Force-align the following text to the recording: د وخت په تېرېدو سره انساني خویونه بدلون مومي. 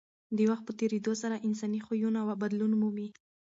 د 0.37 0.39
وخت 0.49 0.63
په 0.65 0.73
تېرېدو 0.79 1.11
سره 1.21 1.41
انساني 1.47 1.79
خویونه 1.85 2.19
بدلون 2.41 2.71
مومي. 2.81 3.07